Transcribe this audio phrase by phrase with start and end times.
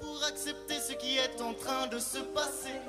[0.00, 2.80] Pour accepter ce qui est en train de se passer.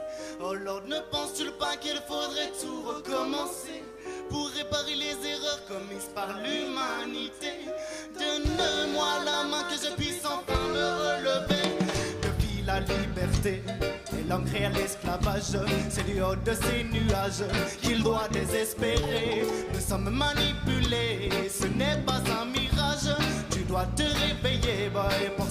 [0.41, 3.83] Oh Lord, ne penses-tu pas qu'il faudrait tout recommencer
[4.29, 7.53] pour réparer les erreurs commises par l'humanité?
[8.13, 11.77] Donne-moi la main que je puisse enfin me relever.
[12.21, 13.63] Depuis la liberté
[14.13, 15.57] et créé à l'esclavage,
[15.89, 17.45] c'est du haut de ces nuages
[17.81, 19.45] qu'il doit désespérer.
[19.73, 23.15] Nous sommes manipulés, ce n'est pas un mirage.
[23.51, 25.47] Tu dois te réveiller, boy, pour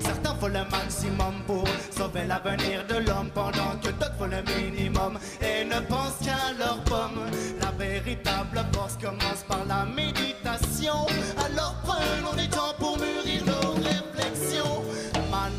[0.00, 5.18] Certains font le maximum pour sauver l'avenir de l'homme, pendant que d'autres font le minimum
[5.40, 7.20] et ne pensent qu'à leur pomme.
[7.60, 11.06] La véritable force commence par la méditation.
[11.44, 14.82] Alors prenons du temps pour mûrir nos réflexions.
[15.30, 15.52] Man,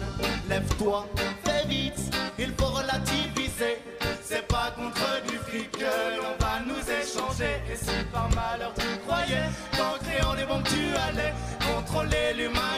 [0.49, 1.07] lève-toi,
[1.45, 3.77] fais vite, il faut relativiser.
[4.21, 7.61] C'est pas contre du fric que l'on va nous échanger.
[7.71, 11.33] Et si par malheur tu croyais qu'en créant des bombes tu allais
[11.65, 12.68] contrôler l'humanité,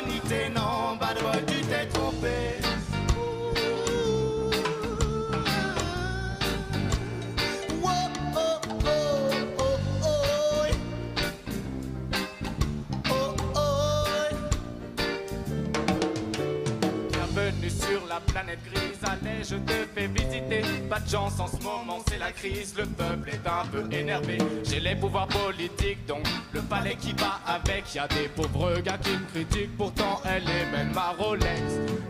[18.27, 19.55] planète grise, allez je
[19.93, 20.61] te fais visiter.
[20.89, 24.37] Pas de chance en ce moment, c'est la crise, le peuple est un peu énervé.
[24.63, 27.93] J'ai les pouvoirs politiques, donc le palais qui va avec.
[27.93, 31.61] Y a des pauvres gars qui me critiquent, pourtant elle est même ma Rolex.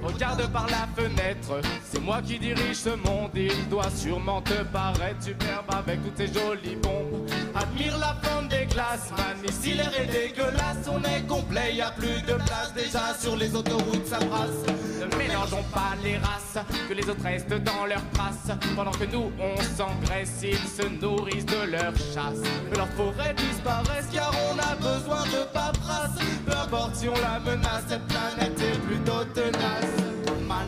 [0.02, 3.32] Regarde par la fenêtre, c'est moi qui dirige ce monde.
[3.36, 7.28] Il doit sûrement te paraître superbe avec toutes ces jolies bombes.
[7.56, 11.92] Admire la forme des glaces, man, ici l'air est dégueulasse On est complet, y a
[11.92, 14.66] plus de place déjà sur les autoroutes ça brasse.
[15.00, 19.32] Ne mélangeons pas les races, que les autres restent dans leurs traces Pendant que nous
[19.40, 24.76] on s'engraisse, ils se nourrissent de leur chasse Que leur forêt disparaisse car on a
[24.76, 30.02] besoin de paperasse Peu importe si on la menace, cette planète est plutôt tenace
[30.48, 30.68] Man,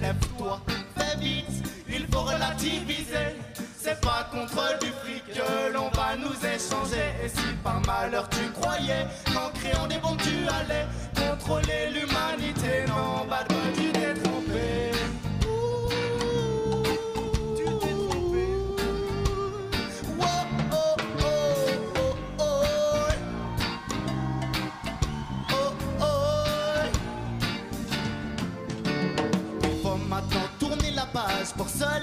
[0.00, 0.60] lève-toi,
[0.96, 3.36] fais vite, il faut relativiser.
[3.76, 7.12] C'est pas contre du fric que l'on va nous échanger.
[7.24, 12.77] Et si par malheur tu croyais qu'en créant des bombes tu allais contrôler l'humanité,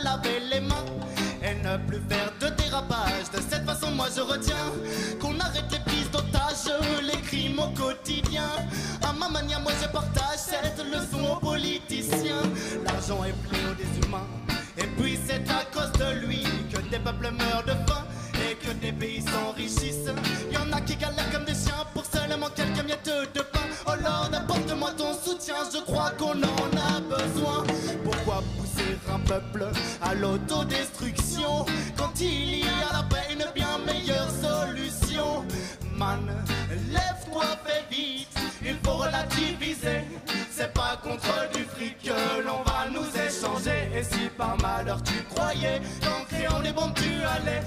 [0.03, 0.85] laver les mains
[1.43, 3.29] et ne plus faire de dérapage.
[3.33, 4.71] De cette façon, moi je retiens
[5.19, 8.49] qu'on arrête les prises d'otages, les crimes au quotidien.
[9.03, 12.43] À ma manière, moi je partage cette leçon aux politiciens.
[12.83, 14.27] L'argent est fléau des humains.
[14.77, 18.03] Et puis c'est à cause de lui que des peuples meurent de faim
[18.49, 20.11] et que des pays s'enrichissent.
[20.51, 23.59] Y en a qui galèrent comme des chiens pour seulement quelques miettes de pain.
[23.87, 26.74] Oh Lord, apporte-moi ton soutien, je crois qu'on en
[30.25, 31.65] l'autodestruction
[31.95, 35.45] quand il y a la paix une bien meilleure solution?
[35.95, 36.25] Man,
[36.91, 40.01] lève-toi, fais vite, il faut relativiser.
[40.51, 43.81] C'est pas contre du fric que l'on va nous échanger.
[43.95, 47.61] Et si par malheur tu croyais qu'en créant des bombes tu allais